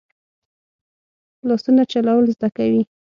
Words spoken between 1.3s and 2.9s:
لاسونه چلول زده کوي